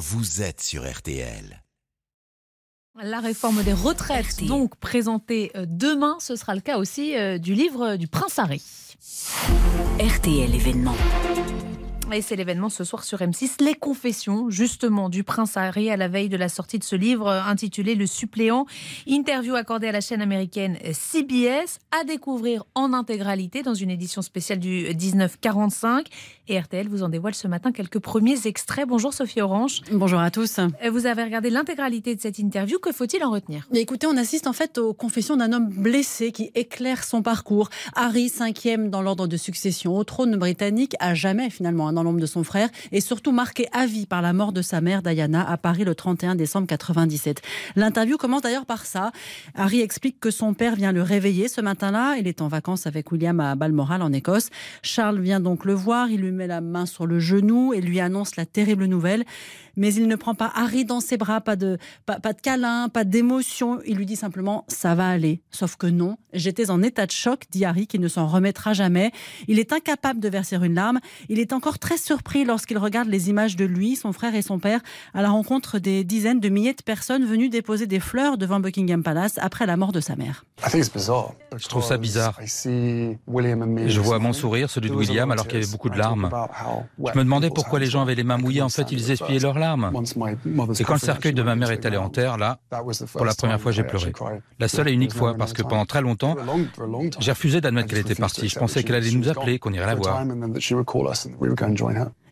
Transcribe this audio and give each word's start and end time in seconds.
vous 0.00 0.40
êtes 0.40 0.62
sur 0.62 0.90
RTL. 0.90 1.62
La 3.02 3.20
réforme 3.20 3.62
des 3.62 3.74
retraites, 3.74 4.42
donc 4.46 4.74
présentée 4.76 5.52
euh, 5.54 5.66
demain, 5.68 6.16
ce 6.20 6.36
sera 6.36 6.54
le 6.54 6.62
cas 6.62 6.78
aussi 6.78 7.14
euh, 7.16 7.36
du 7.36 7.52
livre 7.52 7.96
du 7.96 8.08
Prince 8.08 8.38
Harry. 8.38 8.62
RTL 9.98 10.54
événement. 10.54 10.96
Et 12.12 12.22
c'est 12.22 12.34
l'événement 12.34 12.70
ce 12.70 12.82
soir 12.82 13.04
sur 13.04 13.18
M6, 13.18 13.62
les 13.62 13.74
confessions 13.74 14.50
justement 14.50 15.08
du 15.08 15.22
prince 15.22 15.56
Harry 15.56 15.90
à 15.90 15.96
la 15.96 16.08
veille 16.08 16.28
de 16.28 16.36
la 16.36 16.48
sortie 16.48 16.80
de 16.80 16.84
ce 16.84 16.96
livre 16.96 17.28
euh, 17.28 17.40
intitulé 17.42 17.94
Le 17.94 18.04
suppléant. 18.04 18.66
Interview 19.06 19.54
accordée 19.54 19.86
à 19.86 19.92
la 19.92 20.00
chaîne 20.00 20.20
américaine 20.20 20.76
CBS 20.92 21.78
à 21.92 22.02
découvrir 22.04 22.64
en 22.74 22.92
intégralité 22.94 23.62
dans 23.62 23.74
une 23.74 23.90
édition 23.90 24.22
spéciale 24.22 24.58
du 24.58 24.88
1945. 24.88 26.08
Et 26.48 26.58
RTL 26.58 26.88
vous 26.88 27.04
en 27.04 27.08
dévoile 27.08 27.34
ce 27.34 27.46
matin 27.46 27.70
quelques 27.70 28.00
premiers 28.00 28.44
extraits. 28.48 28.88
Bonjour 28.88 29.14
Sophie 29.14 29.40
Orange. 29.40 29.82
Bonjour 29.92 30.18
à 30.18 30.32
tous. 30.32 30.58
Euh, 30.58 30.90
vous 30.90 31.06
avez 31.06 31.22
regardé 31.22 31.48
l'intégralité 31.48 32.16
de 32.16 32.20
cette 32.20 32.40
interview. 32.40 32.80
Que 32.80 32.90
faut-il 32.90 33.22
en 33.22 33.30
retenir? 33.30 33.68
Écoutez, 33.72 34.08
on 34.08 34.16
assiste 34.16 34.48
en 34.48 34.52
fait 34.52 34.78
aux 34.78 34.94
confessions 34.94 35.36
d'un 35.36 35.52
homme 35.52 35.68
blessé 35.68 36.32
qui 36.32 36.50
éclaire 36.56 37.04
son 37.04 37.22
parcours. 37.22 37.70
Harry, 37.94 38.28
cinquième 38.28 38.90
dans 38.90 39.00
l'ordre 39.00 39.28
de 39.28 39.36
succession 39.36 39.96
au 39.96 40.02
trône 40.02 40.36
britannique, 40.36 40.96
a 40.98 41.14
jamais 41.14 41.50
finalement 41.50 41.86
un 41.86 41.99
l'ombre 42.02 42.20
de 42.20 42.26
son 42.26 42.44
frère 42.44 42.68
et 42.92 43.00
surtout 43.00 43.32
marqué 43.32 43.66
à 43.72 43.86
vie 43.86 44.06
par 44.06 44.22
la 44.22 44.32
mort 44.32 44.52
de 44.52 44.62
sa 44.62 44.80
mère 44.80 45.02
Diana 45.02 45.48
à 45.48 45.56
Paris 45.56 45.84
le 45.84 45.94
31 45.94 46.34
décembre 46.34 46.66
97. 46.66 47.42
L'interview 47.76 48.16
commence 48.16 48.42
d'ailleurs 48.42 48.66
par 48.66 48.86
ça. 48.86 49.12
Harry 49.54 49.80
explique 49.80 50.20
que 50.20 50.30
son 50.30 50.54
père 50.54 50.76
vient 50.76 50.92
le 50.92 51.02
réveiller 51.02 51.48
ce 51.48 51.60
matin-là. 51.60 52.16
Il 52.18 52.26
est 52.26 52.42
en 52.42 52.48
vacances 52.48 52.86
avec 52.86 53.12
William 53.12 53.40
à 53.40 53.54
Balmoral 53.54 54.02
en 54.02 54.12
Écosse. 54.12 54.50
Charles 54.82 55.20
vient 55.20 55.40
donc 55.40 55.64
le 55.64 55.74
voir. 55.74 56.10
Il 56.10 56.20
lui 56.20 56.32
met 56.32 56.46
la 56.46 56.60
main 56.60 56.86
sur 56.86 57.06
le 57.06 57.18
genou 57.18 57.72
et 57.72 57.80
lui 57.80 58.00
annonce 58.00 58.36
la 58.36 58.46
terrible 58.46 58.84
nouvelle 58.84 59.24
mais 59.80 59.94
il 59.94 60.06
ne 60.06 60.14
prend 60.14 60.34
pas 60.34 60.52
Harry 60.54 60.84
dans 60.84 61.00
ses 61.00 61.16
bras, 61.16 61.40
pas 61.40 61.56
de, 61.56 61.78
pas, 62.04 62.18
de 62.18 62.40
câlin, 62.40 62.90
pas 62.90 63.04
d'émotion. 63.04 63.80
Il 63.86 63.96
lui 63.96 64.04
dit 64.04 64.14
simplement 64.14 64.66
ça 64.68 64.94
va 64.94 65.08
aller. 65.08 65.40
Sauf 65.50 65.76
que 65.76 65.86
non, 65.86 66.18
j'étais 66.34 66.70
en 66.70 66.82
état 66.82 67.06
de 67.06 67.10
choc, 67.10 67.44
dit 67.50 67.64
Harry, 67.64 67.86
qui 67.86 67.98
ne 67.98 68.06
s'en 68.06 68.26
remettra 68.26 68.74
jamais. 68.74 69.10
Il 69.48 69.58
est 69.58 69.72
incapable 69.72 70.20
de 70.20 70.28
verser 70.28 70.56
une 70.56 70.74
larme. 70.74 71.00
Il 71.30 71.38
est 71.38 71.54
encore 71.54 71.78
très 71.78 71.96
surpris 71.96 72.44
lorsqu'il 72.44 72.76
regarde 72.76 73.08
les 73.08 73.30
images 73.30 73.56
de 73.56 73.64
lui, 73.64 73.96
son 73.96 74.12
frère 74.12 74.34
et 74.34 74.42
son 74.42 74.58
père 74.58 74.80
à 75.14 75.22
la 75.22 75.30
rencontre 75.30 75.78
des 75.78 76.04
dizaines 76.04 76.40
de 76.40 76.50
milliers 76.50 76.74
de 76.74 76.82
personnes 76.82 77.24
venues 77.24 77.48
déposer 77.48 77.86
des 77.86 78.00
fleurs 78.00 78.36
devant 78.36 78.60
Buckingham 78.60 79.02
Palace 79.02 79.38
après 79.38 79.64
la 79.64 79.78
mort 79.78 79.92
de 79.92 80.00
sa 80.00 80.14
mère. 80.14 80.44
Je 81.56 81.68
trouve 81.68 81.84
ça 81.84 81.96
bizarre. 81.96 82.38
Je 82.44 84.00
vois 84.00 84.18
mon 84.18 84.34
sourire, 84.34 84.68
celui 84.68 84.90
de 84.90 84.94
William, 84.94 85.30
alors 85.30 85.48
qu'il 85.48 85.58
y 85.58 85.62
avait 85.62 85.72
beaucoup 85.72 85.88
de 85.88 85.96
larmes. 85.96 86.28
Je 86.98 87.18
me 87.18 87.24
demandais 87.24 87.48
pourquoi 87.48 87.78
les 87.78 87.86
gens 87.86 88.02
avaient 88.02 88.14
les 88.14 88.24
mains 88.24 88.36
mouillées. 88.36 88.60
En 88.60 88.68
fait, 88.68 88.92
ils 88.92 89.10
essuyaient 89.10 89.38
leurs 89.38 89.58
larmes. 89.58 89.69
Et 90.78 90.84
quand 90.84 90.94
le 90.94 90.98
cercueil 90.98 91.32
de 91.32 91.42
ma 91.42 91.56
mère 91.56 91.70
est 91.70 91.84
allé 91.86 91.96
en 91.96 92.08
terre, 92.08 92.38
là, 92.38 92.58
pour 93.12 93.24
la 93.24 93.34
première 93.34 93.60
fois, 93.60 93.72
j'ai 93.72 93.84
pleuré. 93.84 94.12
La 94.58 94.68
seule 94.68 94.88
et 94.88 94.92
unique 94.92 95.12
fois, 95.12 95.34
parce 95.34 95.52
que 95.52 95.62
pendant 95.62 95.86
très 95.86 96.02
longtemps, 96.02 96.36
j'ai 97.18 97.32
refusé 97.32 97.60
d'admettre 97.60 97.88
qu'elle 97.88 97.98
était 97.98 98.14
partie. 98.14 98.48
Je 98.48 98.58
pensais 98.58 98.82
qu'elle 98.82 98.96
allait 98.96 99.10
nous 99.10 99.28
appeler, 99.28 99.58
qu'on 99.58 99.72
irait 99.72 99.86
la 99.86 99.94
voir. 99.94 100.24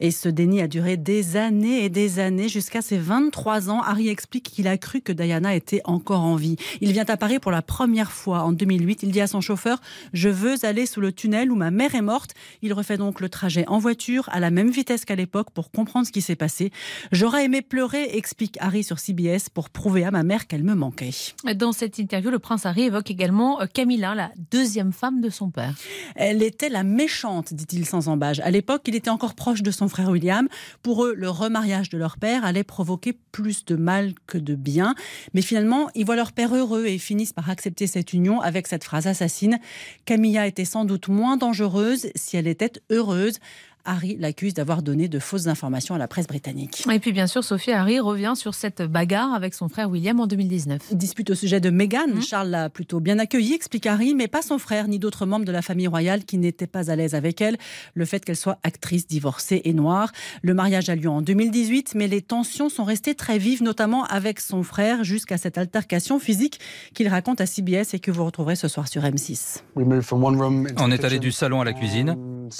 Et 0.00 0.10
ce 0.10 0.28
déni 0.28 0.60
a 0.60 0.68
duré 0.68 0.96
des 0.96 1.36
années 1.36 1.84
et 1.84 1.88
des 1.88 2.18
années, 2.18 2.48
jusqu'à 2.48 2.82
ses 2.82 2.98
23 2.98 3.70
ans. 3.70 3.82
Harry 3.82 4.08
explique 4.08 4.50
qu'il 4.50 4.68
a 4.68 4.76
cru 4.78 5.00
que 5.00 5.12
Diana 5.12 5.54
était 5.54 5.80
encore 5.84 6.22
en 6.22 6.36
vie. 6.36 6.56
Il 6.80 6.92
vient 6.92 7.04
à 7.06 7.16
Paris 7.16 7.38
pour 7.38 7.52
la 7.52 7.62
première 7.62 8.12
fois 8.12 8.42
en 8.42 8.52
2008. 8.52 9.02
Il 9.02 9.10
dit 9.10 9.20
à 9.20 9.26
son 9.26 9.40
chauffeur 9.40 9.80
Je 10.12 10.28
veux 10.28 10.64
aller 10.64 10.86
sous 10.86 11.00
le 11.00 11.12
tunnel 11.12 11.50
où 11.50 11.54
ma 11.54 11.70
mère 11.70 11.94
est 11.94 12.02
morte. 12.02 12.32
Il 12.62 12.72
refait 12.72 12.96
donc 12.96 13.20
le 13.20 13.28
trajet 13.28 13.64
en 13.68 13.78
voiture 13.78 14.28
à 14.32 14.40
la 14.40 14.50
même 14.50 14.70
vitesse 14.70 15.04
qu'à 15.04 15.16
l'époque 15.16 15.50
pour 15.50 15.70
comprendre 15.70 16.06
ce 16.06 16.12
qui 16.12 16.22
s'est 16.22 16.36
passé. 16.36 16.70
J'aurais 17.12 17.44
aimé 17.44 17.62
pleurer, 17.62 18.16
explique 18.16 18.56
Harry 18.60 18.84
sur 18.84 18.98
CBS, 18.98 19.48
pour 19.52 19.70
prouver 19.70 20.04
à 20.04 20.10
ma 20.10 20.22
mère 20.22 20.46
qu'elle 20.46 20.64
me 20.64 20.74
manquait. 20.74 21.10
Dans 21.54 21.72
cette 21.72 21.98
interview, 21.98 22.30
le 22.30 22.38
prince 22.38 22.66
Harry 22.66 22.82
évoque 22.84 23.10
également 23.10 23.60
euh, 23.60 23.66
Camilla, 23.72 24.14
la 24.14 24.30
deuxième 24.50 24.92
femme 24.92 25.20
de 25.20 25.30
son 25.30 25.50
père. 25.50 25.74
Elle 26.14 26.42
était 26.42 26.68
la 26.68 26.82
méchante, 26.82 27.54
dit-il 27.54 27.86
sans 27.86 28.08
embâge. 28.08 28.40
À 28.40 28.50
l'époque, 28.50 28.82
il 28.86 28.94
était 28.94 29.10
encore 29.10 29.34
proche 29.34 29.62
de 29.62 29.70
son 29.70 29.88
frère 29.94 30.10
William. 30.10 30.48
Pour 30.82 31.04
eux, 31.04 31.14
le 31.16 31.30
remariage 31.30 31.88
de 31.88 31.96
leur 31.96 32.16
père 32.16 32.44
allait 32.44 32.64
provoquer 32.64 33.16
plus 33.30 33.64
de 33.64 33.76
mal 33.76 34.14
que 34.26 34.38
de 34.38 34.56
bien. 34.56 34.96
Mais 35.34 35.40
finalement, 35.40 35.88
ils 35.94 36.04
voient 36.04 36.16
leur 36.16 36.32
père 36.32 36.52
heureux 36.52 36.86
et 36.86 36.98
finissent 36.98 37.32
par 37.32 37.48
accepter 37.48 37.86
cette 37.86 38.12
union 38.12 38.40
avec 38.40 38.66
cette 38.66 38.82
phrase 38.82 39.06
assassine. 39.06 39.60
Camilla 40.04 40.48
était 40.48 40.64
sans 40.64 40.84
doute 40.84 41.06
moins 41.06 41.36
dangereuse 41.36 42.08
si 42.16 42.36
elle 42.36 42.48
était 42.48 42.72
heureuse. 42.90 43.38
Harry 43.84 44.16
l'accuse 44.18 44.54
d'avoir 44.54 44.82
donné 44.82 45.08
de 45.08 45.18
fausses 45.18 45.46
informations 45.46 45.94
à 45.94 45.98
la 45.98 46.08
presse 46.08 46.26
britannique. 46.26 46.84
Et 46.90 46.98
puis 46.98 47.12
bien 47.12 47.26
sûr, 47.26 47.44
Sophie 47.44 47.72
Harry 47.72 48.00
revient 48.00 48.34
sur 48.36 48.54
cette 48.54 48.82
bagarre 48.82 49.34
avec 49.34 49.54
son 49.54 49.68
frère 49.68 49.90
William 49.90 50.18
en 50.20 50.26
2019. 50.26 50.94
Dispute 50.94 51.30
au 51.30 51.34
sujet 51.34 51.60
de 51.60 51.70
Meghan. 51.70 52.08
Mmh. 52.14 52.22
Charles 52.22 52.48
l'a 52.48 52.70
plutôt 52.70 53.00
bien 53.00 53.18
accueilli, 53.18 53.54
explique 53.54 53.86
Harry, 53.86 54.14
mais 54.14 54.28
pas 54.28 54.42
son 54.42 54.58
frère 54.58 54.88
ni 54.88 54.98
d'autres 54.98 55.26
membres 55.26 55.44
de 55.44 55.52
la 55.52 55.62
famille 55.62 55.86
royale 55.86 56.24
qui 56.24 56.38
n'étaient 56.38 56.66
pas 56.66 56.90
à 56.90 56.96
l'aise 56.96 57.14
avec 57.14 57.40
elle. 57.40 57.56
Le 57.94 58.04
fait 58.04 58.24
qu'elle 58.24 58.36
soit 58.36 58.58
actrice, 58.62 59.06
divorcée 59.06 59.62
et 59.64 59.72
noire. 59.72 60.12
Le 60.42 60.54
mariage 60.54 60.88
a 60.88 60.96
lieu 60.96 61.08
en 61.08 61.22
2018, 61.22 61.94
mais 61.94 62.08
les 62.08 62.22
tensions 62.22 62.68
sont 62.68 62.84
restées 62.84 63.14
très 63.14 63.38
vives, 63.38 63.62
notamment 63.62 64.04
avec 64.04 64.40
son 64.40 64.62
frère, 64.62 65.04
jusqu'à 65.04 65.36
cette 65.36 65.58
altercation 65.58 66.18
physique 66.18 66.60
qu'il 66.94 67.08
raconte 67.08 67.40
à 67.40 67.46
CBS 67.46 67.94
et 67.94 67.98
que 67.98 68.10
vous 68.10 68.24
retrouverez 68.24 68.56
ce 68.56 68.68
soir 68.68 68.88
sur 68.88 69.02
M6. 69.02 69.62
On 69.76 70.90
est 70.90 71.04
allé 71.04 71.18
du 71.18 71.32
salon 71.32 71.60
à 71.60 71.64
la 71.64 71.72
cuisine. 71.72 72.16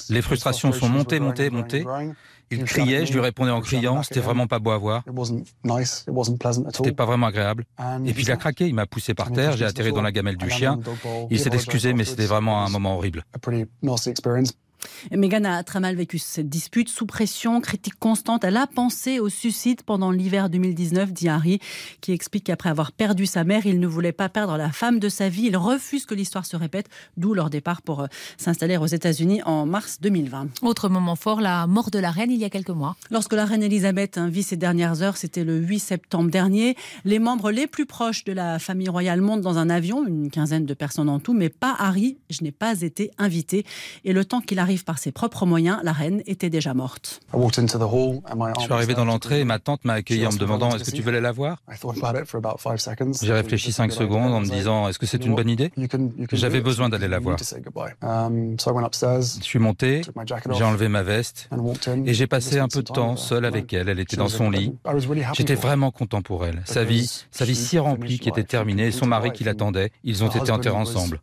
Les 0.08 0.22
frustrations 0.22 0.72
sont 0.72 0.88
montées 0.88 1.13
monter, 1.20 1.50
monter, 1.50 1.84
Il 2.50 2.64
criait, 2.64 3.06
je 3.06 3.12
lui 3.12 3.20
répondais 3.20 3.50
en 3.50 3.60
criant, 3.60 4.02
c'était 4.02 4.20
vraiment 4.20 4.46
pas 4.46 4.58
beau 4.58 4.70
à 4.70 4.78
voir. 4.78 5.02
C'était 6.72 6.92
pas 6.92 7.06
vraiment 7.06 7.26
agréable. 7.26 7.64
Et 8.04 8.12
puis 8.12 8.22
il 8.24 8.30
a 8.30 8.36
craqué, 8.36 8.66
il 8.66 8.74
m'a 8.74 8.86
poussé 8.86 9.14
par 9.14 9.32
terre, 9.32 9.56
j'ai 9.56 9.64
atterri 9.64 9.92
dans 9.92 10.02
la 10.02 10.12
gamelle 10.12 10.36
du 10.36 10.50
chien. 10.50 10.78
Il 11.30 11.38
s'est 11.40 11.54
excusé, 11.54 11.92
mais 11.94 12.04
c'était 12.04 12.26
vraiment 12.26 12.64
un 12.64 12.68
moment 12.68 12.96
horrible. 12.96 13.24
Meghan 15.10 15.44
a 15.44 15.62
très 15.62 15.80
mal 15.80 15.94
vécu 15.96 16.18
cette 16.18 16.48
dispute, 16.48 16.88
sous 16.88 17.06
pression, 17.06 17.60
critique 17.60 17.98
constante. 17.98 18.44
Elle 18.44 18.56
a 18.56 18.66
pensé 18.66 19.20
au 19.20 19.28
suicide 19.28 19.82
pendant 19.82 20.10
l'hiver 20.10 20.50
2019, 20.50 21.12
dit 21.12 21.28
Harry, 21.28 21.60
qui 22.00 22.12
explique 22.12 22.44
qu'après 22.44 22.70
avoir 22.70 22.92
perdu 22.92 23.26
sa 23.26 23.44
mère, 23.44 23.66
il 23.66 23.80
ne 23.80 23.86
voulait 23.86 24.12
pas 24.12 24.28
perdre 24.28 24.56
la 24.56 24.70
femme 24.70 24.98
de 24.98 25.08
sa 25.08 25.28
vie. 25.28 25.46
Il 25.46 25.56
refuse 25.56 26.06
que 26.06 26.14
l'histoire 26.14 26.46
se 26.46 26.56
répète, 26.56 26.88
d'où 27.16 27.34
leur 27.34 27.50
départ 27.50 27.82
pour 27.82 28.00
euh, 28.00 28.06
s'installer 28.36 28.76
aux 28.76 28.86
États-Unis 28.86 29.42
en 29.44 29.66
mars 29.66 29.98
2020. 30.00 30.62
Autre 30.62 30.88
moment 30.88 31.16
fort, 31.16 31.40
la 31.40 31.66
mort 31.66 31.90
de 31.90 31.98
la 31.98 32.10
reine 32.10 32.30
il 32.30 32.38
y 32.38 32.44
a 32.44 32.50
quelques 32.50 32.70
mois. 32.70 32.96
Lorsque 33.10 33.32
la 33.34 33.44
reine 33.44 33.62
Elisabeth 33.62 34.18
vit 34.18 34.42
ses 34.42 34.56
dernières 34.56 35.02
heures, 35.02 35.16
c'était 35.16 35.44
le 35.44 35.58
8 35.58 35.78
septembre 35.78 36.30
dernier. 36.30 36.76
Les 37.04 37.18
membres 37.18 37.50
les 37.50 37.66
plus 37.66 37.86
proches 37.86 38.24
de 38.24 38.32
la 38.32 38.58
famille 38.58 38.88
royale 38.88 39.20
montent 39.20 39.42
dans 39.42 39.58
un 39.58 39.70
avion, 39.70 40.06
une 40.06 40.30
quinzaine 40.30 40.66
de 40.66 40.74
personnes 40.74 41.08
en 41.08 41.20
tout, 41.20 41.34
mais 41.34 41.48
pas 41.48 41.74
Harry. 41.78 42.18
Je 42.30 42.42
n'ai 42.42 42.52
pas 42.52 42.80
été 42.80 43.10
invité. 43.18 43.64
Et 44.04 44.12
le 44.12 44.24
temps 44.24 44.40
qu'il 44.40 44.58
arrive 44.64 44.84
par 44.84 44.98
ses 44.98 45.12
propres 45.12 45.44
moyens, 45.44 45.78
la 45.82 45.92
reine 45.92 46.22
était 46.26 46.50
déjà 46.50 46.72
morte. 46.74 47.20
Je 47.32 48.62
suis 48.62 48.72
arrivé 48.72 48.94
dans 48.94 49.04
l'entrée 49.04 49.40
et 49.40 49.44
ma 49.44 49.58
tante 49.58 49.84
m'a 49.84 49.94
accueilli 49.94 50.26
en 50.26 50.32
me 50.32 50.38
demandant 50.38 50.74
est-ce 50.74 50.84
que 50.84 50.96
tu 50.96 51.02
veux 51.02 51.10
aller 51.10 51.20
la 51.20 51.32
voir? 51.32 51.62
J'ai 53.22 53.32
réfléchi 53.32 53.72
5 53.72 53.92
secondes 53.92 54.32
en 54.32 54.40
me 54.40 54.46
disant 54.46 54.88
est-ce 54.88 54.98
que 54.98 55.06
c'est 55.06 55.24
une 55.24 55.34
bonne 55.34 55.50
idée? 55.50 55.70
J'avais 56.32 56.60
besoin 56.60 56.88
d'aller 56.88 57.08
la 57.08 57.18
voir. 57.18 57.38
Um, 58.02 58.56
je 58.58 59.42
suis 59.42 59.58
monté, 59.58 60.00
j'ai 60.56 60.64
enlevé 60.64 60.88
ma 60.88 61.02
veste 61.02 61.50
et 62.06 62.14
j'ai 62.14 62.26
passé 62.26 62.58
un 62.58 62.68
peu 62.68 62.82
de 62.82 62.92
temps 62.92 63.16
seul 63.16 63.44
avec 63.44 63.72
elle. 63.72 63.88
Elle 63.90 64.00
était 64.00 64.16
dans 64.16 64.28
son 64.28 64.50
lit. 64.50 64.74
J'étais 65.34 65.54
vraiment 65.54 65.90
content 65.90 66.22
pour 66.22 66.46
elle. 66.46 66.62
Sa 66.64 66.84
vie, 66.84 67.10
sa 67.30 67.44
vie 67.44 67.54
si 67.54 67.78
remplie 67.78 68.18
qui 68.18 68.30
était 68.30 68.44
terminée 68.44 68.86
et 68.86 68.92
son 68.92 69.06
mari 69.06 69.32
qui 69.32 69.44
l'attendait, 69.44 69.90
ils 70.04 70.24
ont 70.24 70.28
été 70.28 70.50
enterrés 70.50 70.76
ensemble. 70.76 71.20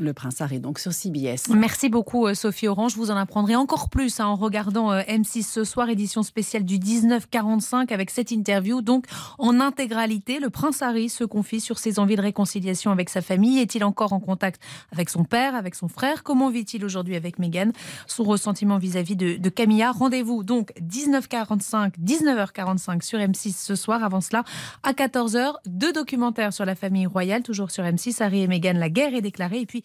Le 0.00 0.12
prince 0.12 0.40
Harry, 0.40 0.58
donc 0.58 0.80
sur 0.80 0.92
CBS. 0.92 1.50
Merci 1.50 1.88
beaucoup, 1.88 2.26
euh, 2.26 2.34
Sophie 2.34 2.66
Orange. 2.66 2.96
Vous 2.96 3.12
en 3.12 3.16
apprendrez 3.16 3.54
encore 3.54 3.88
plus 3.88 4.18
hein, 4.18 4.26
en 4.26 4.34
regardant 4.34 4.90
euh, 4.90 5.02
M6 5.02 5.44
ce 5.44 5.62
soir, 5.62 5.88
édition 5.88 6.24
spéciale 6.24 6.64
du 6.64 6.80
1945, 6.80 7.92
avec 7.92 8.10
cette 8.10 8.32
interview. 8.32 8.82
Donc, 8.82 9.06
en 9.38 9.60
intégralité, 9.60 10.40
le 10.40 10.50
prince 10.50 10.82
Harry 10.82 11.08
se 11.08 11.22
confie 11.22 11.60
sur 11.60 11.78
ses 11.78 12.00
envies 12.00 12.16
de 12.16 12.22
réconciliation 12.22 12.90
avec 12.90 13.08
sa 13.08 13.22
famille. 13.22 13.60
Est-il 13.60 13.84
encore 13.84 14.12
en 14.12 14.18
contact 14.18 14.60
avec 14.90 15.10
son 15.10 15.22
père, 15.22 15.54
avec 15.54 15.76
son 15.76 15.86
frère? 15.86 16.24
Comment 16.24 16.50
vit-il 16.50 16.84
aujourd'hui 16.84 17.14
avec 17.14 17.38
Meghan? 17.38 17.70
Son 18.08 18.24
ressentiment 18.24 18.78
vis-à-vis 18.78 19.14
de, 19.14 19.48
Camilla. 19.48 19.92
Rendez-vous 19.92 20.42
donc 20.42 20.72
19h45, 20.80 21.92
19h45 22.04 23.00
sur 23.02 23.20
M6 23.20 23.54
ce 23.56 23.76
soir. 23.76 24.02
Avant 24.02 24.20
cela, 24.20 24.42
à 24.82 24.90
14h, 24.90 25.52
deux 25.66 25.92
documentaires 25.92 26.52
sur 26.52 26.64
la 26.64 26.74
famille 26.74 27.06
royale, 27.06 27.44
toujours 27.44 27.70
sur 27.70 27.84
M6. 27.84 28.20
Harry 28.20 28.42
et 28.42 28.48
Meghan, 28.48 28.72
la 28.72 28.90
guerre 28.90 29.14
est 29.14 29.22
déclarée. 29.22 29.60
Et 29.60 29.66
puis, 29.66 29.83